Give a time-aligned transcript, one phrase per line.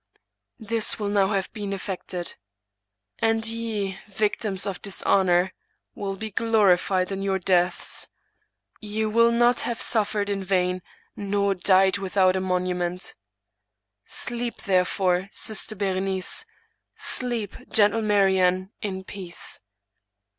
[0.73, 2.33] "This will now have been effected.
[3.19, 5.53] And ye, victims of dishonor,
[5.93, 8.07] will be glorified in your deaths;
[8.79, 10.81] ye will not have suffered in vain,
[11.15, 13.13] nor died without a monument
[14.03, 16.45] Sleep, therefore, sister Berenice—
[16.95, 19.59] sleep, gentle Mariamne, in peace.